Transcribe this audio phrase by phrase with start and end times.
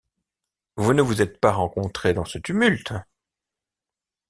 [0.77, 2.91] Vous ne vous êtes pas rencontrés dans ce tumulte?